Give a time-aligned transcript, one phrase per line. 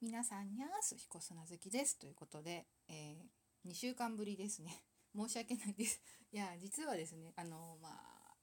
[0.00, 4.84] 皆さんにゃーす彦砂好きですということで、えー、2週間ぶりですね。
[5.16, 6.00] 申し訳ないです。
[6.30, 8.36] いや実はですねあのまあ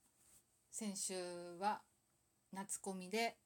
[0.70, 1.82] 先週は
[2.52, 3.38] 夏コミで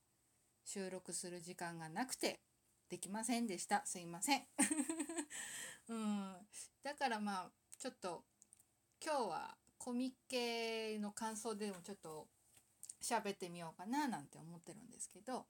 [0.65, 2.43] 収録する時間がなくて
[2.89, 3.87] できませんでした。
[3.87, 4.49] すいません。
[5.87, 6.49] うん。
[6.83, 8.27] だからまあちょっと
[9.01, 12.29] 今日はコミケの感想でもちょっと
[13.01, 15.49] 喋ってみようかななんて思ってるんですけど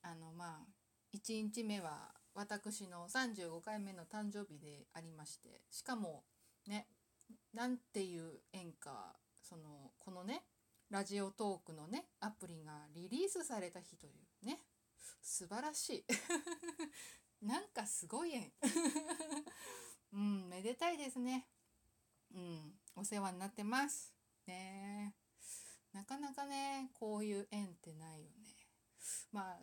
[0.00, 0.73] あのまあ
[1.14, 6.24] 1日目は私の35回目の誕生日でありましてしかも
[6.66, 6.88] ね
[7.54, 9.62] なんていう縁かその
[10.00, 10.42] このね
[10.90, 14.58] ラジオトークのねアプリがリリースされた日というね
[15.22, 16.04] 素晴らしい。
[17.40, 18.52] なんかすごい縁。
[20.12, 21.46] うんめでたいですね。
[22.32, 24.14] うんお世話になってます。
[24.46, 25.14] ね。
[25.92, 28.68] なかなかねこういう縁ってないよね。
[29.32, 29.60] まあ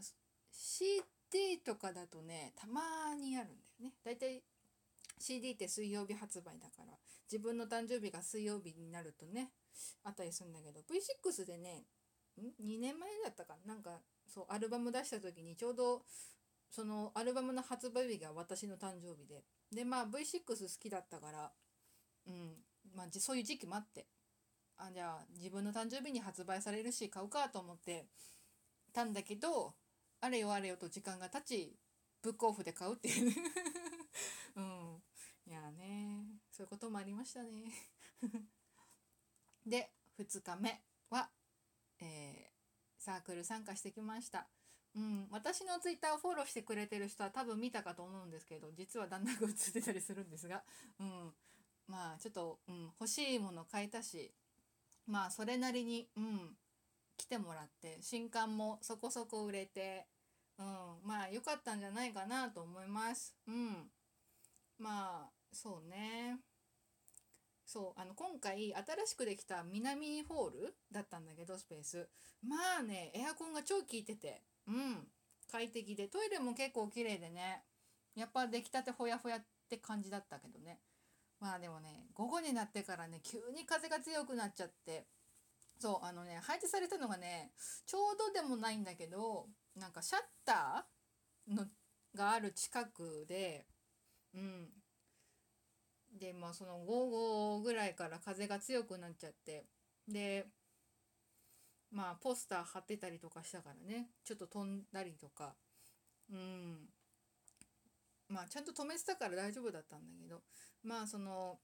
[1.31, 3.93] CD とかだとねたまにあるんだよね。
[4.03, 4.43] だいたい
[5.19, 6.93] CD って水曜日発売だから
[7.31, 9.51] 自分の誕生日が水曜日になるとね
[10.03, 11.85] あったりするんだけど V6 でね
[12.39, 13.75] ん？2年前だったかな？
[13.75, 16.01] んかそうアルバム出した時にちょうど
[16.69, 19.43] そのアルバムの発売日が私の誕生日で。
[19.71, 21.51] でまあ V6 好きだったから
[22.27, 22.55] うん
[22.95, 24.05] まあそういう時期もあって
[24.77, 28.07] あじゃあ自分の誕生日に発売されるし買うかと思って
[28.91, 29.73] たんだけど
[30.21, 31.75] あれよあれよと時間が経ち
[32.21, 33.33] ブックオフで買うっていう。
[34.55, 35.03] うん。
[35.47, 37.63] いやねそういうこともありましたね。
[39.65, 41.31] で2日目は、
[41.99, 44.47] えー、サークル参加してきました。
[44.93, 50.63] うん私のツイッターをフォローしてくれてる人は多分見たかと思うんですけど実は旦那が映ってたりするんですが。
[50.99, 51.33] うん。
[51.87, 54.33] まあちょっと、うん、欲しいもの買えたし
[55.07, 56.57] まあそれなりにうん
[57.21, 60.07] 来てもらって新刊もそこそこ売れて
[60.57, 63.35] うん、まあ良かったんじゃないかなと思います。
[63.47, 63.89] うん。
[64.77, 66.37] まあそうね。
[67.65, 72.09] そうあの今回新しくできた南ホールだったんだけどスペース
[72.45, 75.07] まあねエアコンが超効いててうん
[75.49, 77.63] 快適でトイレも結構綺麗でね
[78.13, 80.79] やっぱ出来たてほやほやって感じだったけどね
[81.39, 85.05] まあでもね午後になってからね急に風が強くなっちゃって
[85.81, 87.51] そうあのね配置されたのがね
[87.87, 91.65] ちょうどでもないんだけどなんかシャッターの
[92.15, 93.65] がある近くで
[94.35, 94.69] うん。
[96.19, 99.65] でまあその午後ぐらいから風が強くなっちゃって
[100.07, 100.45] で
[101.89, 105.55] まあポスター貼ってたりとかしたからねちょっと飛んだりとか
[106.31, 106.89] うん。
[108.27, 110.41] まあちゃんと止めてたから大丈夫だったんだけど
[110.83, 111.57] まあその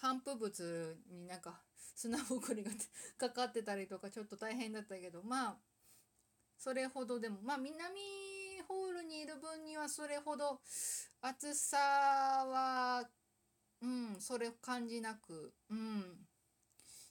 [0.00, 1.60] 反布物になんか
[1.94, 2.70] 砂ぼこりが
[3.18, 5.58] かかってたりとかちょっと大変だったけどまあ
[6.56, 7.40] それほどでも。
[7.42, 8.00] まあ南
[8.66, 10.60] ホールにいる分にはそれほど
[11.20, 13.08] 暑さは
[13.80, 16.28] うんそれ感じなくうん。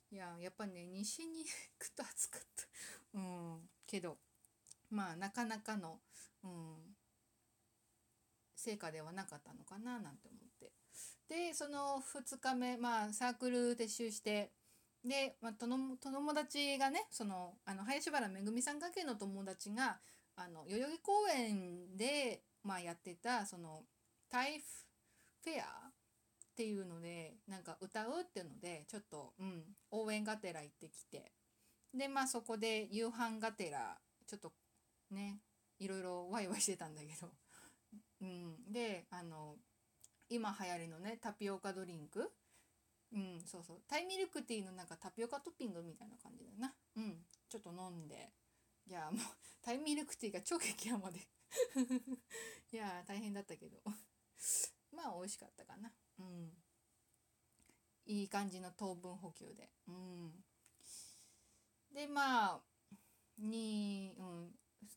[0.09, 2.63] いややっぱね西に行くと暑かった。
[3.13, 3.69] うん。
[3.85, 4.17] けど
[4.89, 6.01] まあなかなかの
[6.43, 6.95] うん
[8.55, 10.46] 成果ではなかったのかななんて思って
[11.29, 14.51] でその2日目まあサークル撤収して
[15.03, 19.99] で、まあ、友達がねそのあの林原めぐみさん家系の友達が
[20.35, 23.81] あの代々木公園で、まあ、やってたその
[24.29, 24.59] タイ
[25.43, 25.91] フェアっ
[26.55, 31.31] ていうのでなんか歌うっていうのでちょっと、うん、応援がてら行ってきて。
[31.93, 34.51] でまあそこで夕飯がてらちょっと
[35.11, 35.39] ね
[35.79, 37.29] いろいろワイワイしてたんだけど、
[38.21, 39.55] うん、であの
[40.29, 42.31] 今流行りのねタピオカドリンク？
[43.13, 43.77] うんそうそう。
[43.87, 46.73] タイミルクティーのなんかタピオカトッピングみたいな感じだな。
[46.97, 47.25] うん。
[47.49, 48.33] ちょっと飲んで。
[48.85, 49.19] いやもう
[49.61, 51.19] タイミルクティーが超激甘で。
[52.71, 53.77] いや大変だったけど。
[54.91, 55.91] まあ美味しかったかな。
[56.19, 56.51] うん。
[58.05, 59.69] いい感じの糖分補給で。
[59.87, 60.43] うん。
[61.93, 62.61] でまあ
[63.37, 63.86] にうん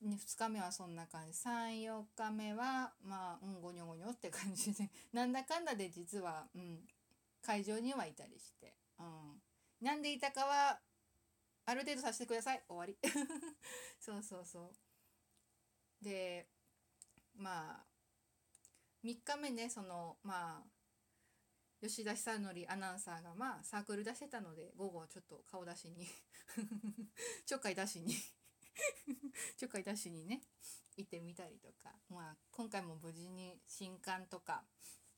[0.03, 1.39] 2日目はそんな感じ。
[1.39, 4.89] 34日目はまあうんごにょごにょって感じで。
[5.13, 6.89] なんだかんだで実はうん
[7.43, 9.43] 会場にはいたりして、うん、
[9.81, 10.81] なんでいたかは
[11.67, 12.63] ある程度させてください。
[12.69, 12.97] 終わり。
[14.01, 16.05] そうそうそう。
[16.05, 16.49] で
[17.35, 17.87] まあ
[19.05, 26.07] 3日目ねそのまあ吉田久典アナウンサーがまあサークル出してたので午後ちょっと顔出しに
[27.47, 28.15] ちょっかい出しに。
[29.57, 30.43] ちょっかい出しにね
[30.97, 31.99] 行ってみたりとか。
[32.09, 34.65] まあ今回も無事に新刊とか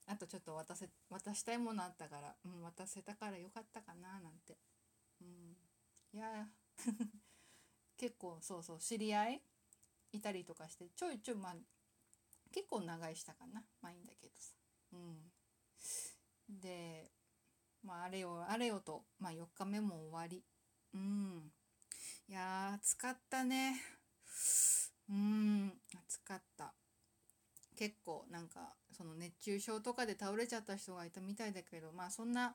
[0.06, 4.58] あとちょっと渡せ渡したいものあったから、うん、渡せたからよかったかななんて、
[5.20, 5.56] うん、
[6.12, 6.48] いや
[7.96, 9.42] 結構そうそう知り合い
[10.12, 11.56] いたりとかしてちょいちょいまあ
[12.52, 14.54] 結構長いしたかなまあいいんだけどさ。
[14.92, 15.32] うん。
[16.48, 17.10] で
[17.82, 20.44] まああれよあれよとまあ4日目も終わり。
[20.94, 21.52] うん。
[22.32, 23.80] やー暑かったね。
[25.08, 25.72] うん
[26.08, 26.74] 暑かった。
[27.76, 32.54] 結構なんかその熱中症とかで倒れちゃった人がいたみたいだけどまあそんな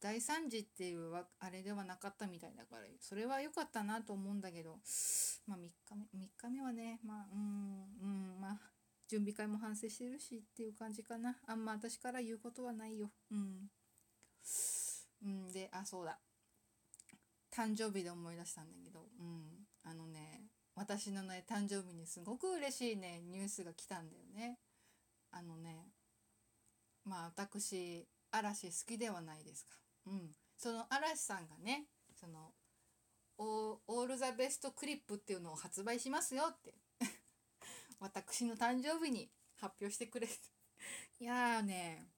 [0.00, 4.78] 大惨事っていうあれではなかったみたいだからそれは良かったなと思うんだけど
[5.46, 7.40] まあ3日目3日目はねまあうん
[8.02, 8.60] うんまあ
[9.08, 11.36] 準備会も反省してるしっていう感じかな。
[11.46, 13.10] あんま私から言うことはないよ。
[13.30, 13.68] うん。
[15.24, 16.18] うんであそうだ。
[17.54, 19.44] 誕生日で思い出したんだけどうん。
[19.84, 20.42] あのね
[20.74, 24.58] 私のね誕生日にすごく嬉しいねニュースが来たんだよね。
[25.30, 25.86] あのね
[27.04, 29.76] まあ私嵐好きではないですか。
[30.06, 30.30] うん。
[30.56, 32.52] その嵐さんがねその
[33.38, 36.74] オール・ザ・ベスト・クリップっていうのを発売しますよって
[37.98, 40.32] 私の誕生日に発表してくれる
[41.20, 42.08] いやーね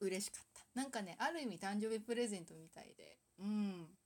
[0.00, 0.64] 嬉しかった。
[0.74, 3.98] なんかねある意味誕生日プレゼントみたいでうん。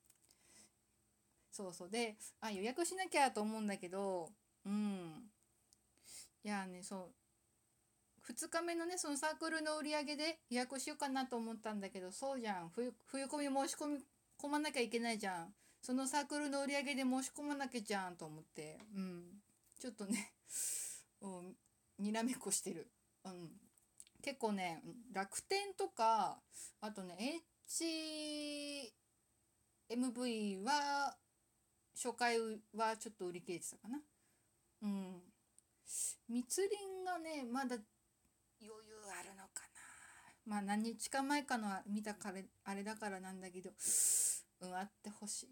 [1.58, 1.90] そうそう。
[1.90, 4.30] であ予約しなきゃと思うんだけど
[4.64, 5.24] うん。
[6.44, 7.10] いやねそ
[8.28, 8.32] う。
[8.32, 12.70] 2日目のねそのサークルの売り上げで予約しようかなと思ったんだけどそうじゃん。
[12.76, 13.98] 冬冬込み申し込み
[14.40, 15.52] 込まなきゃいけないじゃん。
[15.82, 18.78] そのサークルの売り上げで申し込まなきゃじゃんと思って。
[18.94, 19.24] うん。
[19.80, 20.32] ちょっとね
[21.22, 21.56] うん
[21.98, 22.86] にらめっこしてる。
[23.24, 23.50] うん。
[24.22, 24.80] 結構ね
[25.12, 26.38] 楽天とか
[26.80, 27.42] あとね
[29.90, 31.16] HMV は
[32.00, 32.38] 初回
[32.76, 33.98] はちょっと売り切れてたかな。
[34.82, 35.20] うん。
[36.28, 37.74] 密林がねまだ
[38.62, 39.64] 余裕あるのか
[40.46, 40.54] な。
[40.54, 43.70] まあ何日か前かの見たからあれだからなんだけど
[44.60, 45.48] うんあってほしい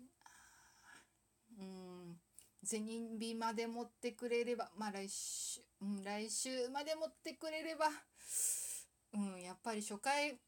[1.59, 1.65] な。
[1.65, 2.17] うん。
[2.63, 7.87] 銭日まで持ってくれればまあ来週、うん、来週まで持ってくれれば
[9.15, 10.39] うんやっぱり初回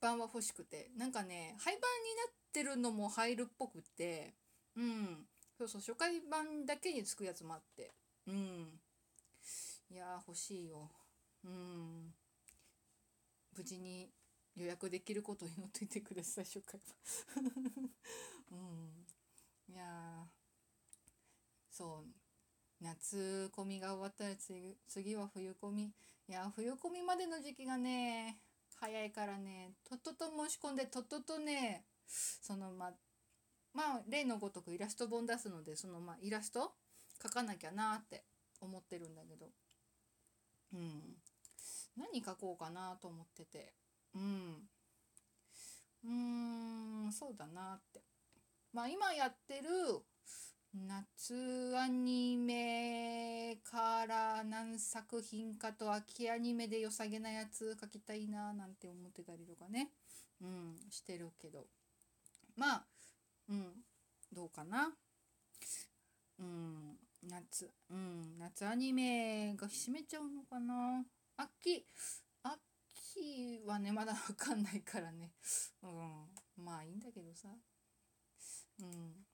[0.00, 0.90] 版は欲しくて。
[0.96, 1.84] なんかね廃盤に
[2.16, 4.34] なってるのも入るっぽくて
[4.80, 5.28] うん。
[5.58, 7.92] そうそう初回版だけにつくやつもあって。
[8.26, 8.80] うん。
[9.90, 10.90] いや欲しいよ。
[11.44, 12.14] うん。
[13.56, 14.10] 無事に
[14.56, 16.80] 予約できることを祈っていてください初回
[17.36, 17.84] 版
[18.50, 19.06] うん。
[19.68, 20.26] いや
[21.70, 22.14] そう。
[22.80, 25.84] 夏込みが終わったら次次は冬込み
[26.28, 28.40] いや冬込みまでの時期がね
[28.76, 29.74] 早いからね。
[29.84, 32.92] とっとと申し込んでとっととねそのま
[33.74, 36.72] まあ例のごとくイラスト本出すのでそのまあイラスト
[37.22, 38.24] 描かなきゃなって
[38.60, 39.46] 思ってるんだけど。
[40.72, 41.16] うん。
[41.96, 43.74] 何描こうかなと思ってて。
[44.14, 44.68] うん。
[46.02, 48.00] うんそうだなって。
[48.72, 49.68] まあ今やってる
[50.72, 59.90] 夏アニメから何作品かと秋アニメで良さげなやつ描きたいななんて思ってたりとかね。
[60.40, 61.66] うんしてるけど。
[62.56, 62.84] まあ
[63.50, 63.72] うん。
[64.32, 64.92] どうかな？
[66.38, 66.96] うん。
[67.22, 67.70] 夏。
[67.90, 68.38] うん。
[68.38, 71.04] 夏アニメが締めちゃうのかな？
[71.36, 71.84] 秋。
[72.42, 75.32] 秋はねまだ分かんないからね。
[75.82, 76.64] うん。
[76.64, 77.48] まあいいんだけどさ。
[78.80, 79.26] うん。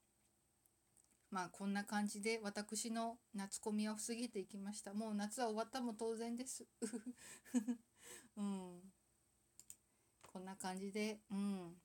[1.31, 4.95] まあこんな感じで私の夏コミは過ぎていきました。
[4.95, 6.65] もう夏は終わったも当然です。
[8.37, 8.81] うん。
[10.23, 11.21] こんな感じで。
[11.31, 11.77] うん。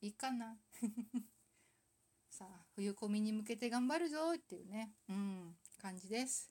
[0.00, 0.56] いいかな？
[2.36, 6.50] さあ冬コミに向けて頑張るぞっていうねうん感じです。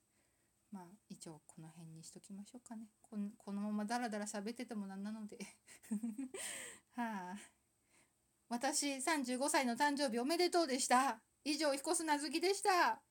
[0.72, 2.88] まあ一応この辺にしときましょうかね。
[3.02, 5.38] ここのままダラダラ喋っててもなんなので。
[6.96, 7.38] はあ。
[8.48, 11.22] 私35歳の誕生日おめでとうでした。
[11.44, 13.04] 以上彦砂月でした。